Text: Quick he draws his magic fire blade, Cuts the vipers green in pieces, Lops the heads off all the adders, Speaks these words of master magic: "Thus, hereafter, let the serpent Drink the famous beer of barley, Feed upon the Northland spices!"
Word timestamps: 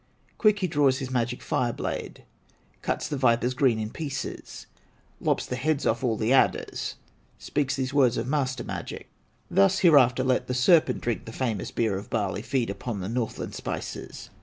Quick 0.39 0.61
he 0.61 0.67
draws 0.67 0.97
his 0.97 1.11
magic 1.11 1.43
fire 1.43 1.71
blade, 1.73 2.23
Cuts 2.81 3.07
the 3.07 3.17
vipers 3.17 3.53
green 3.53 3.77
in 3.77 3.91
pieces, 3.91 4.65
Lops 5.19 5.45
the 5.45 5.55
heads 5.55 5.85
off 5.85 6.03
all 6.03 6.17
the 6.17 6.33
adders, 6.33 6.95
Speaks 7.37 7.75
these 7.75 7.93
words 7.93 8.17
of 8.17 8.25
master 8.27 8.63
magic: 8.63 9.09
"Thus, 9.51 9.77
hereafter, 9.85 10.23
let 10.23 10.47
the 10.47 10.55
serpent 10.55 11.01
Drink 11.01 11.25
the 11.25 11.31
famous 11.31 11.69
beer 11.69 11.99
of 11.99 12.09
barley, 12.09 12.41
Feed 12.41 12.71
upon 12.71 12.99
the 12.99 13.09
Northland 13.09 13.53
spices!" 13.53 14.31